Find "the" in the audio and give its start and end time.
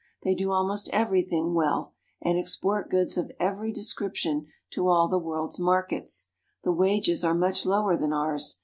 5.07-5.19, 6.63-6.71